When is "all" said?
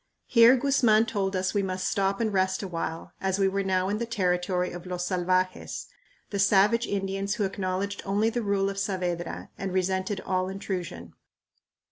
10.21-10.49